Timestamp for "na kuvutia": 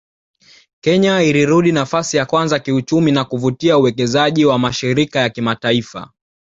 3.11-3.77